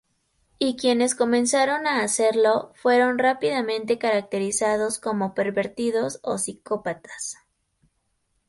Y 0.57 0.77
quienes 0.77 1.13
comenzaron 1.13 1.85
a 1.85 2.01
hacerlo, 2.01 2.71
fueron 2.73 3.19
rápidamente 3.19 3.99
caracterizados 3.99 4.97
como 4.97 5.35
pervertidos 5.35 6.17
o 6.23 6.39
psicópatas. 6.39 7.37